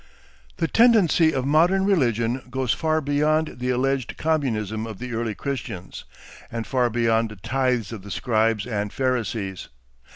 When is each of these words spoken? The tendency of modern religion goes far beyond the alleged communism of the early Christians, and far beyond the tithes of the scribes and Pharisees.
The 0.57 0.67
tendency 0.67 1.31
of 1.31 1.45
modern 1.45 1.85
religion 1.85 2.41
goes 2.49 2.73
far 2.73 3.01
beyond 3.01 3.59
the 3.59 3.69
alleged 3.69 4.17
communism 4.17 4.87
of 4.87 4.97
the 4.97 5.13
early 5.13 5.35
Christians, 5.35 6.05
and 6.51 6.65
far 6.65 6.89
beyond 6.89 7.29
the 7.29 7.35
tithes 7.35 7.91
of 7.91 8.01
the 8.01 8.09
scribes 8.09 8.65
and 8.65 8.91
Pharisees. 8.91 9.67